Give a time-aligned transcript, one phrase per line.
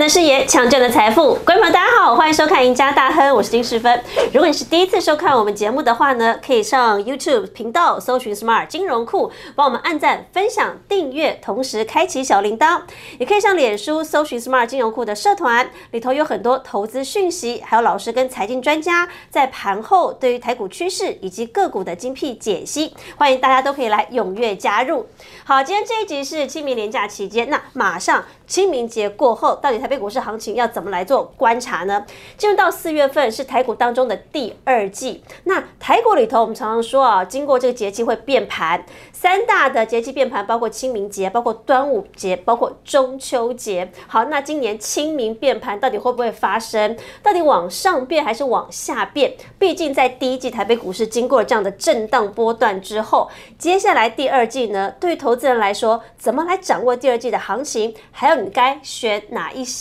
[0.00, 4.00] 的视野，抢救的财富，观众朋友大家好，欢迎收看《赢家大亨》，我是丁世芬。
[4.32, 12.82] 如果你是第一次收看我们节目的话呢，可以上 YouTube 频道搜寻 Smart 金融库，帮我们按赞、分享、订阅，同时开启小铃铛。
[13.18, 25.06] 也可以上脸书搜寻 Smart 金融库的社团，里头有很多投资讯息，还有老师跟财经专家在盘后对于台股趋势以及个股的精辟解析，欢迎大家都可以来踊跃加入。
[25.44, 32.04] 好，今天这一集是清明连假期间，那马上清明节过后，到底台台北股市行情要怎么来做观察呢？
[32.36, 43.90] 进入到四月份是台股当中的第二季，那台股里头我们常常说啊，经过这个节气会变盘，三大的节气变盘包括清明节、包括端午节、包括中秋节。
[44.06, 46.94] 好，那今年清明变盘到底会不会发生？
[47.22, 49.32] 到底往上变还是往下变？
[49.58, 57.94] 毕竟在第一季台北股市经过了这样的震荡波段之后，接下来第二季呢，对于投资人来说，怎么来掌握第二季的行情？
[58.12, 59.77] 还有你该选哪一些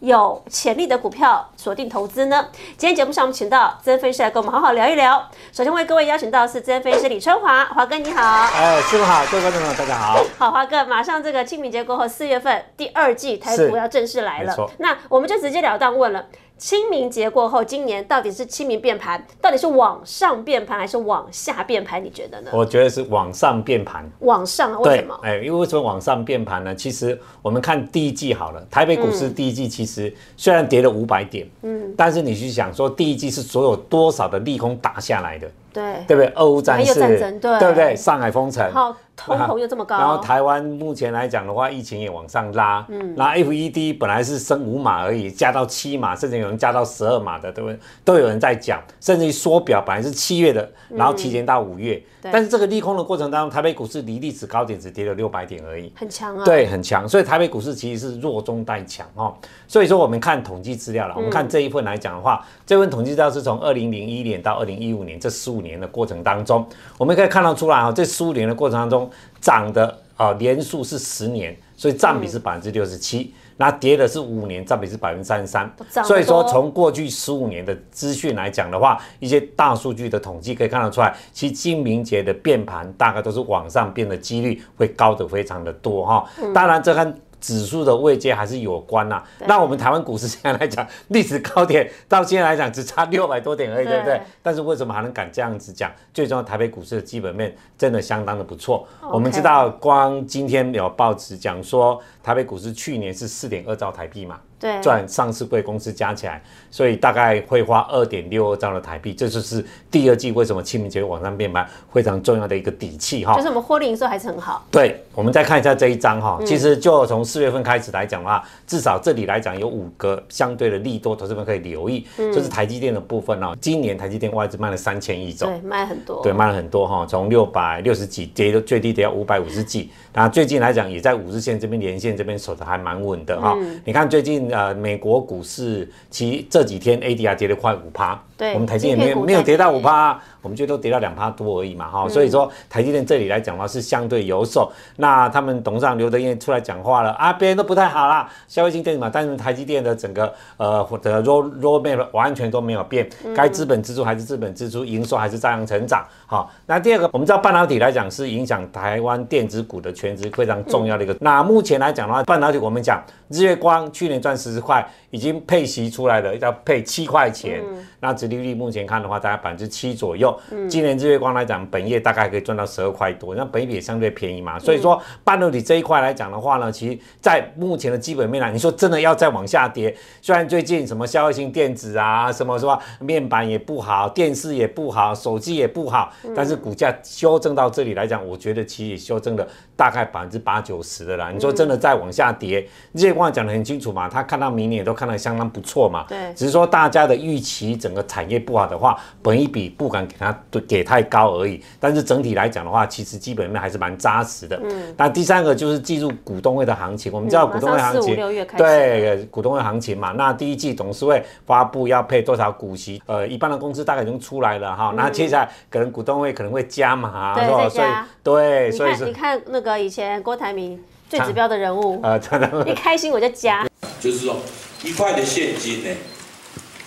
[0.00, 2.48] 有潜力的股票锁定投资呢？
[2.76, 5.28] 今天节目上我们请到资深分析师来跟我们好好聊一聊。
[5.52, 8.22] 首先为各位邀请到是资深分析师李春华，华哥你好。
[8.22, 10.24] 哎，师傅好，各位观众朋友大家好。
[10.38, 14.54] 好，华哥，马上这个清明节过后，四月份第二季台股要正式来了。
[14.78, 16.26] 那我们就直截了当问了。
[16.58, 22.02] 清明节过后，今年到底是清明变盘，到底是往上变盘还是往下变盘？
[22.02, 22.50] 你觉得呢？
[22.52, 24.08] 我觉得是往上变盘。
[24.20, 24.78] 往上啊？
[24.78, 25.18] 为什么？
[25.22, 26.74] 哎，因为为什么往上变盘呢？
[26.74, 36.32] 其实我们看第一季好了，台北股市第一季其实虽然跌了五百点，嗯，但是你去想说第一季是所有多少的利空打下来的，对，对不对？
[36.36, 37.94] 俄乌战还有事，战争对对不对？
[37.94, 47.78] 上海封城，好，通膨又这么高，然后台湾目前来讲的话，疫情也往上拉，嗯，那 FED 本来是升五码而已，加到七码，甚至有人加到十二码的，对不对？
[48.04, 55.92] 都有人在讲，甚至于缩表本来是七月的，然后提前到五月，嗯但是这个利空的过程当中，台北股市离历史高点只跌了六百点而已。
[55.94, 59.32] 很强啊。，对，很强，所以台北股市其实是弱中带强哦。
[59.68, 66.66] 所以说我们看统计资料了，我们看这一份来讲的话，这份统计资料是从二零零一年到二零一五年这十五年的过程当中，
[66.98, 69.05] 我们可以看得出来啊，这十五年的过程当中
[69.40, 73.34] 涨的啊年数是十年，所以占比是百分之六十七。
[73.58, 75.72] 那跌的是五年，占比是百分之三十三
[76.04, 86.28] 所以说从过去十五年的资讯来讲的话，一些大数据的统计可以看得出来，其实清明节的变盘大概都是往上变的几率会高的非常的多哈。
[86.52, 94.22] 当然这跟指数的位阶还是有关呐、对那我们台湾股市现在来讲，历史高点到现在来讲只差六百多点而已，对不对对？
[94.42, 95.92] 但是为什么还能敢这样子讲？
[96.12, 98.86] 最重要，台北股市的基本面真的相当的不错。
[99.12, 113.34] 我们知道，光今天有报纸讲说，台北股市去年是四点二兆台币嘛，对，赚上市贵公司加起来，所以大概会花二点六二兆的台币，这就是第二季为什么清明节往上变盘非常重要的一个底气哈。
[113.36, 114.66] 就是我们获利营收还是很好。
[114.70, 123.54] 对，我们再看一下这一张哈，其实就从四月份开始来讲的话，至少这里来讲有五个相对的利多，投资们可以留意，就是台积电的部分哦。
[123.60, 126.22] 今年台积电外资卖了三千亿种，对，卖很多。
[126.22, 133.54] 对，卖了很多哈，从六百六十几跌到最低跌到五百五十几，那最近来讲也在五日线这边连线这边守的还蛮稳的哈。
[133.84, 142.08] 你看最近呃美国股市其实这几天 ADR 跌了快五趴，对我们台积电没有没有跌到五趴，我们最多跌到两趴多而已嘛哈。
[142.08, 156.04] 所以说台积电这里来讲的话是相对有手，那他们董事长刘德燕出来讲话了啊，别人都不太好啦，消费性电子嘛，但是台积电的整个呃的 road roadmap 完全都没有变，该资本支出还是资本支出，营收还是照样成长。
[156.26, 161.16] 好，那第二个，我们知道半导体来讲是影响台湾电子股的全值非常重要的一个。
[161.20, 167.62] 那目前来讲的话，半导体我们讲日月光去年赚十块，已经配息出来了，要配七块钱。
[168.00, 170.36] 那殖利率目前看的话，大概百分之七左右。
[170.68, 174.58] 今年日月光来讲，本业大概可以赚到十二块多，那本益比也相对便宜嘛。
[174.58, 189.46] 所以说半导体这一块来讲的话呢，其实在目前的基本面来，你说真的要再往下跌，虽然最近什么消费性电子啊，什么说面板也不好，电视也不好，手机也不好，但是股价修正到这里来讲，我觉得其实也修正了
[189.76, 191.30] 大概百分之八九十的啦。
[191.30, 196.04] 你说真的再往下跌，日月光讲得很清楚嘛，他看到明年也都看得相当不错嘛。
[196.08, 200.34] 对只是说大家的预期整个产业不好的话，本一比不敢给它
[200.66, 201.62] 给太高而已。
[201.78, 204.58] 但是整体来讲的话，其实基本面还是蛮扎实的。
[204.64, 204.94] 嗯。
[204.96, 210.12] 那第三个就是进入股东会的行情，我们知道嗯股东会行马上四情，五六月开对股东会行情嘛。
[210.12, 214.94] 那第一季董事会发布要配多少股息，呃，一般的公司大概已经出来了哈。
[214.96, 217.88] 那接下来可能股东会可能会加码，对所以
[218.22, 223.66] 对，你所以你看那个以前郭台铭 最指标的人物，呃， 真的 一开心我就加，
[224.00, 224.36] 就是说
[224.82, 225.90] 一块的现金呢，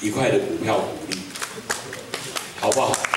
[0.02, 1.19] 一块的股票股利，
[2.70, 3.09] 好不好？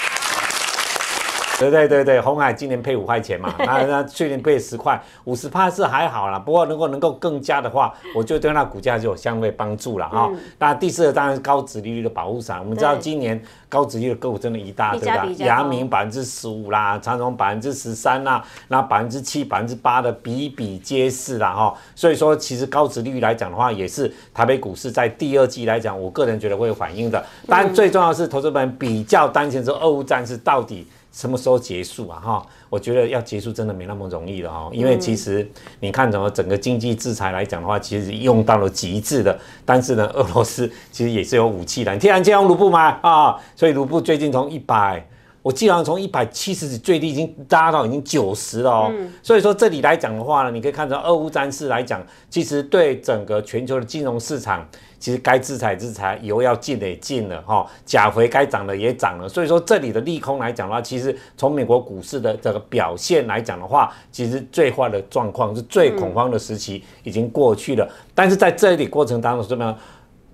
[1.70, 6.38] 对对对对，红海今年配五块钱嘛， 那那去年配十块，五十帕是还好啦。
[6.38, 10.31] 不过如果能够更加的话，我就对那股价就有相对帮助了哈。
[10.59, 21.75] 那第四个当然是高值利率的保护伞，我们知道今年高值利率的个股真的一大堆啦，阳明百分之十五啦，长荣百分之十三啦，那百分之七、百分之八的比比皆是啦哈。
[21.94, 27.25] 所以说，其实高值利率来讲的话，也是台北股市在第二季来讲，我个人觉得会有反应的。
[27.47, 32.19] 但最重要是，投资本比较担心说，俄乌战事到底什么时候结束啊？
[32.19, 34.70] 哈，我觉得要结束真的没那么容易了哈。
[34.73, 35.49] 因为其实
[35.79, 39.38] 你看，怎么整个经济制裁来讲的话，其实用到了极致的。
[39.64, 41.97] 但是呢，俄罗斯其实也是有武器的。
[41.99, 42.99] 天然气用卢布买？
[43.03, 45.06] 啊，所以卢布最近从一百。
[45.43, 48.93] 我基本上从一百七十最低已经拉到已经九十了哦，
[49.23, 52.00] 所以说这里来讲的话呢，你可以看到俄乌战事来讲，
[52.31, 54.65] 其实对整个全球的金融市场，
[55.00, 69.77] 其实该制裁制裁，油要进的也进了哈，钾肥该涨的也涨了，所以说这里的利空来讲的话，其实从美国股市的这个表现来讲的话，其实最坏的状况是最恐慌的时期已经过去了，但是在这里过程当中怎么样？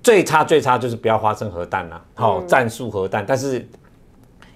[0.03, 3.67] 最差最差就是不要发生核弹了，好战术核弹，但是。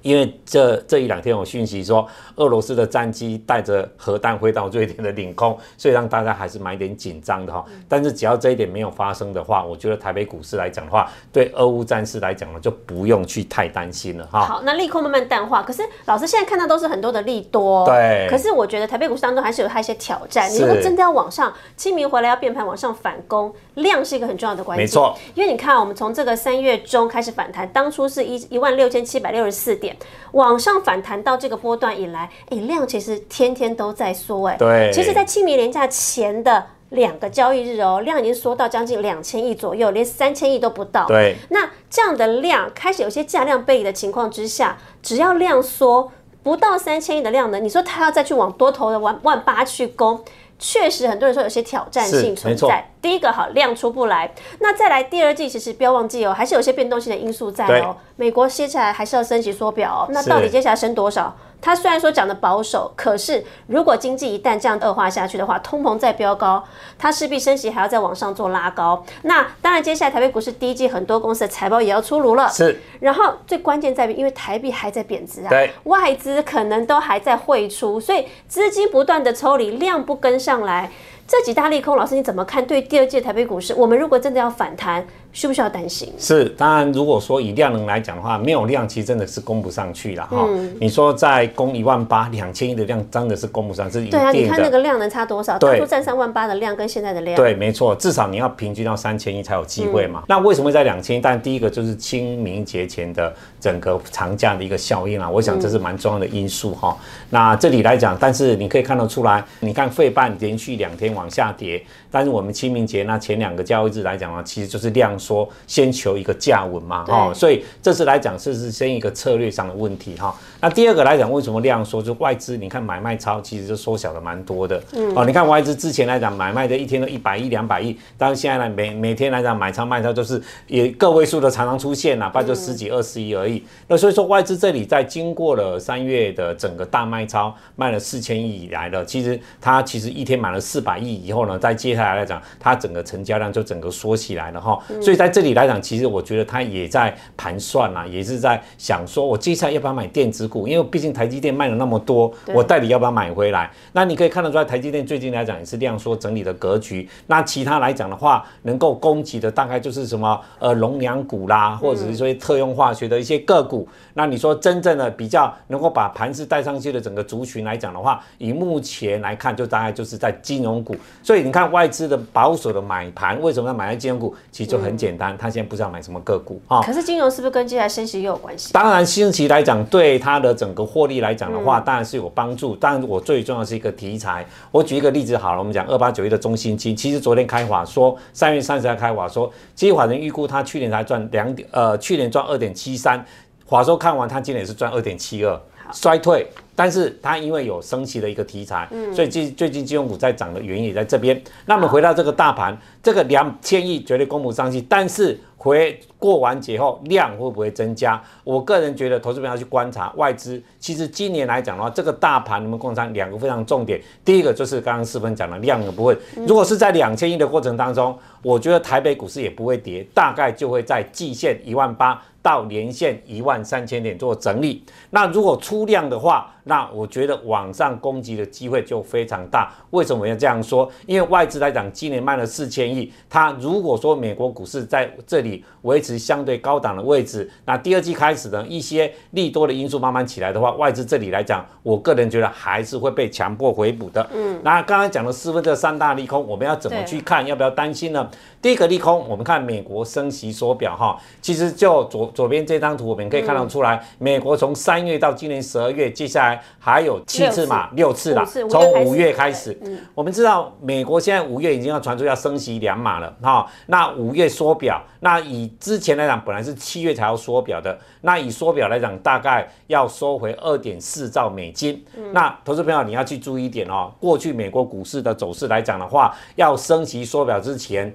[0.03, 2.07] 因为这这一两天有讯息说，
[2.37, 7.65] 俄罗斯的战机带着核弹飞到瑞典的领空，所以让大家还是蛮点紧张的哈。
[7.89, 14.45] 但是只要这一点没有发生的话，我觉得台北股市来讲的话，对俄乌战事来讲呢，就不用去太担心了哈。
[14.45, 15.63] 好，那利空慢慢淡化。
[15.63, 18.27] 可是老师现在看到都是很多的利多，对。
[18.29, 20.51] 可是我觉得台北股市当中还是有它一些挑战。
[20.51, 24.83] 你如果真的要往上，清明回来要变盘往上反攻，量是一个很重要的关键。
[24.83, 25.17] 没错。
[25.35, 29.92] 因为你看，我们从这个三月中开始反弹，当初是一一万六千七百六十四点。
[30.33, 41.06] 往上反弹到这个波段以来，哎，量其实天天都在缩，哎，对，其实，在清明年假前的两个交易日哦，量已经缩到将近两千亿左右，连三千亿都不到。
[41.06, 46.11] 对，那这样的量开始有些价量背离的情况之下，只要量缩
[46.43, 50.23] 不到三千亿的量呢，你说它要再去往多头的万万八去攻？
[50.59, 52.92] 确实，很多人说有些挑战性存在。
[53.03, 57.97] 第一个好量出不来，那再来第二季，其实不要忘记哦，还是有些变动性的因素在哦。
[58.17, 61.37] 美国接下来还是要升级缩表，那到底接下来升多少？
[61.61, 66.63] 它虽然说讲的保守，可是如果经济一旦这样恶化下去的话，通膨再飙高，
[66.99, 69.05] 它势必升息还要再往上做拉高。
[69.23, 72.49] 那当然，接下来台北股市第一季很多公司的财报也要出炉了。
[72.49, 72.81] 是。
[73.01, 75.51] 然后最关键在于，因为台币还在贬值啊，
[75.85, 80.91] 外资可能都还在汇出，所以资金不断的抽离，量不跟上来。
[81.32, 82.62] 这几大利空，老师你怎么看？
[82.67, 85.02] 对第二届台北股市，我们如果真的要反弹？
[85.32, 86.12] 需不需要担心？
[86.19, 90.46] 是，当然，如果说以量能来讲的话，没有量其实真的是供不上去了哈。
[90.79, 94.19] 你说在供一万八、两千亿的量，真的是供不上，是一定的。
[94.19, 95.58] 对啊，你看那个量能差多少？
[95.58, 97.34] 当初占三万八的量跟现在的量。
[97.34, 100.23] 对，没错，至少你要平均到三千亿才有机会嘛。
[100.29, 101.20] 那为什么在两千亿？
[101.23, 106.94] 但第一个就是清明节前的整个长假的一个效应啊，我想这是蛮重要的因素哈。
[107.31, 115.19] 那这里来讲，但是你可以看得出来，你看费半连续两天往下跌，但是我们清明节那前两个交易日来讲啊，其实就是量。
[115.23, 120.35] 说先求一个价稳嘛，哈，所以这次来讲，这是先一个策略上的问题哈。
[120.61, 122.03] 那第二个来讲，为什么量缩？
[122.03, 133.63] 就外资，你看买卖超其实就缩小了蛮多的，嗯哦，你看外资之前来讲买卖的一天都一百亿、两百亿，但是现在呢，每每天来讲买超卖超都是也个位数的常常出现，哪怕就十几二十亿而已。
[133.87, 145.12] 那所以说外资这里在经过了三月的整个大卖超，卖了四千亿以来了，其实它其实一天买了四百亿以后呢，在接下来来讲，它整个成交量就整个缩起来了哈，所以。
[145.13, 150.67] 所以在这里来讲，其实我觉得他也在盘算啦，也是在想说，我接下来要不要买电子股？
[150.67, 153.71] 因为毕竟台积电卖了那么多，我到底要不要买回来？
[153.93, 157.07] 那你可以看得出来，台积电最近来讲也是量缩整理的格局。
[157.27, 163.87] 那其他来讲的话，能够攻击的大概就是什么呃龙粮股啦，或者是说特用化学的一些个股。
[164.15, 170.97] 那你说真正的比较能够把盘势带上去的整个族群来讲的话，以目前来看，就大概就是在金融股。
[171.23, 174.35] 所以你看外资的保守的买盘，为什么要买在金融股？
[174.51, 174.97] 其实就很。
[175.03, 176.81] 简单，他现在不知道买什么个股啊。
[176.82, 178.73] 可是金融是不是跟接下来升息也有关系？
[178.73, 182.77] 当然，升息来讲，对它的整个获利来讲的话，当然是有帮助。
[182.81, 184.47] 但，我最重要是一个题材。
[184.71, 193.25] 我举一个例子好了，我们讲二八九一的中心金，其实昨天开法说，三月三十号开法说，其实法人预估他去年才赚两点，呃，去年赚二点七三，
[193.67, 195.61] 法说看完，他今年也是赚二点七二，
[195.93, 196.47] 衰退。
[196.74, 201.41] 但是它因为有升息的一个题材，所以最最近金融股在涨的原因也在这边。
[201.67, 208.20] 那么回到这个大盘，这个两千亿绝对供不上去，但是回过完节后量会不会增加？
[208.43, 210.60] 我个人觉得投资者要去观察外资。
[210.81, 214.00] 其实今年来讲的话，这个大盘我们共上两个非常重点。
[214.24, 222.20] 第一个就是刚刚四分讲的量的部分，如果是在两千亿的过程当中，我觉得台北股市也不会跌，大概就会在季线一万八。
[222.43, 229.72] 到年线一万三千点做整理，那如果出量的话，那我觉得往上攻击的机会就非常大。
[229.91, 230.91] 为什么要这样说？
[231.06, 244.29] 因为外资来讲，今年卖了四千亿，它如果说美国股市在这里维持相对高档的位置，那第二季开始呢，一些利多的因素慢慢起来的话，外资这里来讲，我个人觉得还是会被强迫回补的。
[244.34, 247.46] 嗯，那刚才讲了四分这三大利空，我们要怎么去看？
[247.46, 248.29] 要不要担心呢？
[248.60, 252.32] 第一个利空，我们看美国升息缩表哈，其实就左。
[252.32, 258.43] 左边这张图，我们可以看得出来，美国从三月到今年十二月，接下来还有七次嘛，六次啦。
[258.70, 259.79] 从五月开始，
[260.15, 263.67] 我们知道美国现在五月已经要传出要升息两码了哈。
[263.86, 272.03] 那五月缩表，那以之前来讲，本来是七月才要缩表的，那以缩表来讲，大概要收回二点四兆美金。
[272.32, 278.15] 那投资朋友你要去注意一点哦，过去美国股市的走势来讲的话，要升息缩表之前。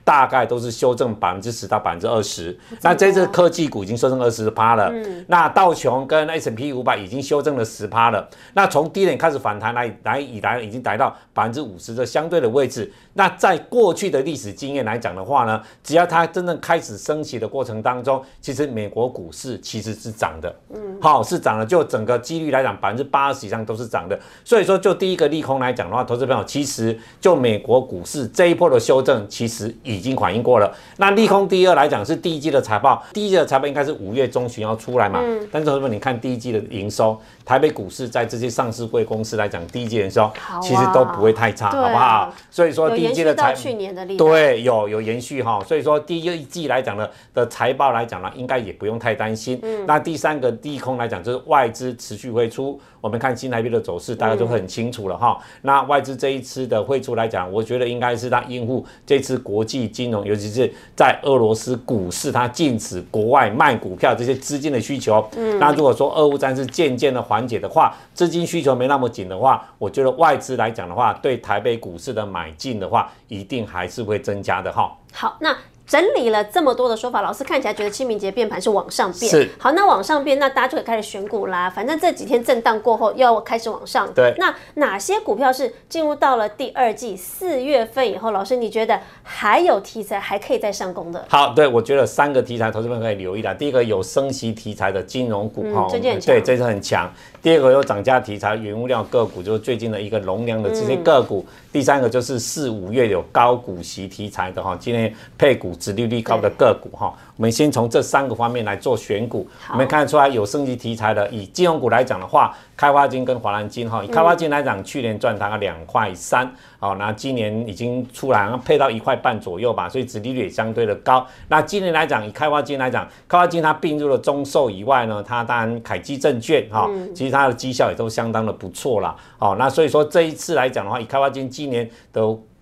[0.03, 4.91] 大概都是修正百分之十到百分之二十，那这次科技股已经修正二十趴了。
[5.27, 8.27] 那道琼跟 S P 五百已经修正了十趴了。
[8.53, 12.91] 那从低点开始反弹来来以来，已经达到百分之五十的相对的位置。
[13.13, 20.53] 那在过去的历史经验来讲的话呢，只要它真正开始升起的过程当中，其实美国股市其实是涨的。
[20.73, 24.19] 嗯，好，是涨的，就整个几率来讲，百分之八十以上都是涨的。
[24.43, 30.71] 所以说，就第一个利空来讲的话，投资朋友其实就美国股市这一波的修正，其实已已经反映过了。
[30.97, 35.19] 那利空第二来讲是第一季的财报，第一季的财报应该是五月中旬要出来嘛？
[35.21, 35.47] 嗯。
[35.51, 40.29] 但是同学们，你看第一季的营收，台北股市在这些上市贵公司来讲，第一季营收
[40.61, 42.33] 其实都不会太差，好不好？
[42.49, 45.63] 所以说第一季的财去年的利对有有延续哈。
[45.67, 49.59] 所以说第一季来讲呢的财报来讲呢，应该也不用太担心。
[49.61, 49.85] 嗯。
[49.85, 52.79] 那第三个利空来讲，就是外资持续会出。
[52.99, 55.35] 我们看新台币的走势，大家都很清楚了哈。
[55.63, 65.27] 那外资这一次的汇出来讲，我觉得应该是它应付这次国际金融，尤其是在俄罗斯股市，它禁止国外卖股票这些资金的需求。
[65.35, 74.95] 嗯，那如果说俄乌战事渐渐的缓解的话，资金需求没那么紧的话，我觉得外资来讲的话，对台北股市的买进的话，一定还是会增加的哈。
[75.13, 75.55] 好，那。
[75.91, 79.29] 整理了这么多的说法，老师看起来觉得清明节变盘是往上变。
[79.29, 79.49] 是。
[79.57, 81.69] 好，那往上变，那大家就可以开始选股啦。
[81.69, 84.09] 反正这几天震荡过后，又要开始往上。
[84.13, 84.33] 对。
[84.37, 91.25] 那哪些股票是进入到了第二季四月份以后，老师你觉得还有题材还可以再上攻的？
[91.27, 93.53] 好，对我觉得三个题材，投资们可以留意的。
[93.55, 97.11] 第一个有升息题材的金融股，哈，对，这是很强。
[97.41, 101.45] 第二个有涨价题材，原物料个股，就是最近的一个龙粮的这些个股。
[101.73, 107.11] 第三个就是四五月有高股息题材的哈，今天配股、殖利率高的个股哈。
[107.35, 109.47] 我们先从这三个方面来做选股。
[109.71, 114.03] 我们看得出来有升级题材的，以金融股来讲的话，开发金跟华南金哈。
[114.03, 116.47] 以开发金来讲，去年赚大概两块三，
[116.79, 121.25] 好，那今年已经出来配到一块半左右吧，所以殖利率也相对的高。
[121.47, 129.15] 那今年来讲，以开发金来讲，开发金它并入了中寿以外呢，它当然凯基证券哈，其实它的绩效也都相当的不错啦。
[129.39, 132.21] 好，那所以说这一次来讲的话，以开发金今年的。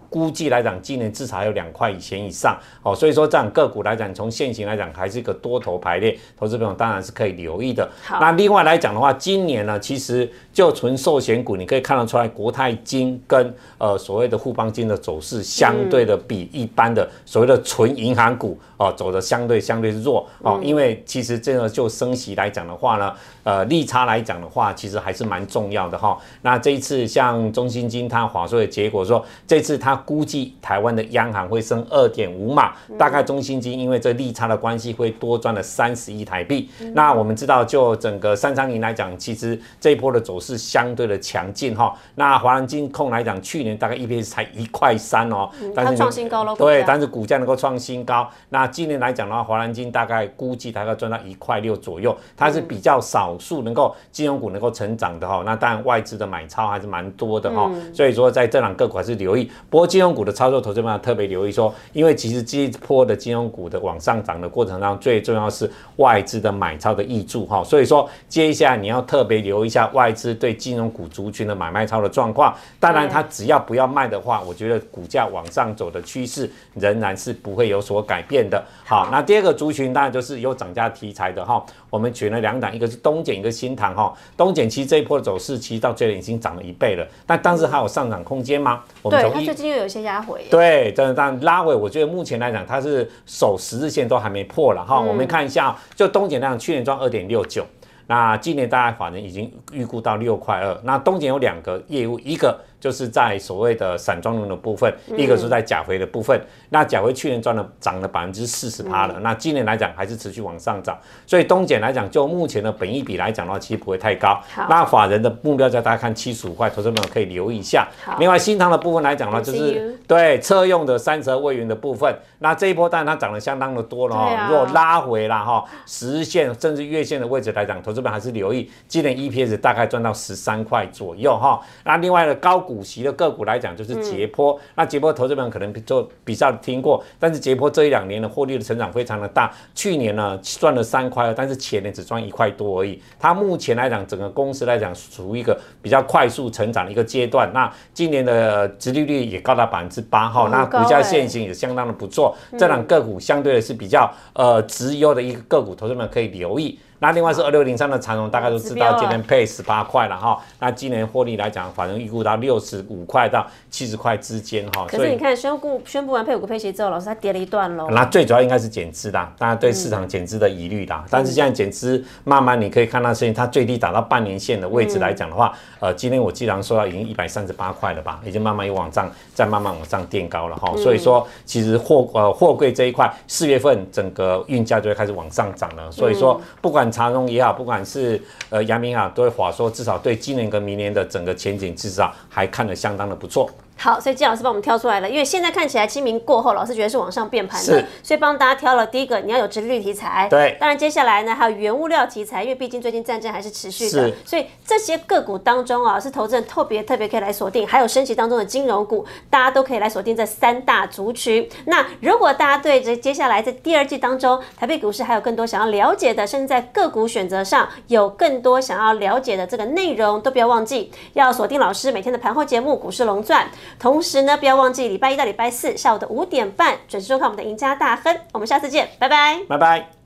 [0.09, 7.87] 估计来讲，今年至少有两块以前以上，哦，所以说这样个股来讲，从现行来讲，还是一个多头排列，投资朋友当然是可以留意的。
[8.19, 23.13] 那另外来讲的话，今年呢，其实就纯寿险股，你可以看得出来，国泰金跟呃所谓的富邦金的走势，相对的比一般的所谓的纯银行股哦走的相对相对弱哦，因为其实这个就升息来讲的话呢，
[23.43, 26.17] 呃利差来讲的话，其实还是蛮重要的哈。
[26.41, 36.69] 那这一次像中信金它划税的结果说，这次它估计台湾的央行会升二点五码，大概中信金因为这利差的关系会多赚了三十亿台币。
[36.93, 41.93] 那我们知道，就整个三商银来讲，其实这一波的走势相对的强劲哈。
[42.15, 46.55] 那华南金控来讲，去年大概 EPS 才一块三哦，但是创新高了。
[46.55, 48.29] 对，但是股价能够创新高。
[48.49, 55.43] 那今年来讲的话，华南金大概估计大概赚到一块六左右，它是比较少数能够金融股能够成长的哈。
[55.45, 59.49] 那当然外资的买超还是蛮多的哈，所以说在这两个股还是留意。
[59.69, 72.55] 不过金融股的操作，投资们要特别留意说，因为其实这一波的金融股的往上涨的过程当中，最重要是外资的买超的益注哈，所以说接下来你要特别留意一下外资对金融股族群的买卖超的状况。
[72.79, 78.63] 当然，它只要不要卖的话，我觉得股价往上走的趋势仍然是不会有所改变的。
[78.85, 84.13] 好，那第二个族群当然就是有涨价题材的哈，我们选了两档，一个是东碱，一个新塘哈。
[84.37, 88.83] 东碱其实这一波的走势其实到这里已经涨了一倍了，但当时还有上涨空间吗？
[89.01, 90.45] 我们从它最近又有一些压回。
[90.51, 94.99] 对，真的，但拉回，我觉得目前来讲，它是守十日线都还没破了哈。
[94.99, 97.65] 我们看一下，就东碱量，去年赚二点六九，
[98.07, 100.79] 那今年大概反正已经预估到六块二。
[100.83, 106.39] 那东碱有两个业务，一个就是在所谓的散装轮的部分，一个是在钾肥的部分。
[106.69, 110.97] 那钾肥去年赚了涨了百分之四十趴了，那今年来讲还是持续往上涨。
[111.25, 114.39] 所以东碱来讲，就目前的本益比来讲的话，其实不会太高。
[114.69, 117.87] 那法人的目标价大家看七十五块，投资朋友可以留意一下。
[118.19, 124.47] 另外新塘的部分来讲的话，就是对车用的三十二位元的部分，那这一波当然它涨得相当的多了哈。
[124.49, 131.59] 如果拉回了哈，十线甚至月线的位置来讲，投资朋友还是留意今年 EPS 大概赚到十三块左右哈。
[131.83, 134.59] 那另外的高股息的个股来讲，就是捷波。
[134.75, 139.51] 那捷波投资朋友可能就比较听过，但是捷波这一两年的获利的成长非常的大。
[139.73, 143.01] 去年呢赚了三块，但是前年只赚一块多而已。
[143.17, 147.51] 它目前来讲，整个公司来讲属于一个比较快速成长的一个阶段。
[147.51, 152.37] 那今年的殖利率也高达百分之八哈，那股价现形也相当的不错。
[152.57, 156.77] 这两个股相对的是比较呃直优的一个个股，投资们可以留意。
[156.99, 160.37] 那另外是二六零三的长荣，大概都知道今天配十八块了哈。
[160.59, 164.85] 那今年获利来讲，反正预估到六十五块到七十块之间哈。
[164.87, 167.89] 可是你看宣布宣布完配股配息之后，老师它跌了一段喽。
[167.91, 171.05] 那最主要应该是减资啦，大家对市场减资的疑虑啦。
[171.09, 180.75] 但是现在减资慢慢你可以看到，现在它最低打到半年线的位置来讲的话，呃，今天我既然说到已经一百三十八块了吧，已经慢慢又往上再慢慢往上垫高了哈。
[180.75, 185.89] 所以说，其实货呃货柜这一块，四月份整个运价就会开始往上涨了。
[185.89, 193.49] 所以说，不管茶农也好，不管是呃杨明啊，都会话说，至少对今年跟明年的整个前景，至少还看得相当的不错。
[193.79, 200.27] 好，所以季老师帮我们挑出来了，因为现在看起来清明过后，老师觉得是往上变盘的，所以帮大家挑了第一个，你要有直率题材。
[200.29, 211.49] 对，当然接下来呢还有原物料题材，因为毕竟最近战争还是持续的，所以这些个股当中啊，是投资人特别特别可以来锁定，还有升级当中的金融股，大家都可以来锁定这三大族群。
[211.65, 223.45] 那如果大家对这接下来在第二季当中，台北股市还有更多想要了解的，甚至在个股选择上有更多想要了解的这个内容，都不要忘记要锁定老师每天的盘后节目《股市龙钻》，
[223.79, 224.59] 同时呢，不要。
[224.59, 229.98] 忘记礼拜一到礼拜四下午的五点半准时收看我们的赢家大亨，我们下次见，拜拜，拜拜。